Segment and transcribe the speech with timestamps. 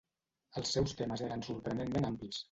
[0.61, 2.39] Els seus temes eren sorprenentment amplis.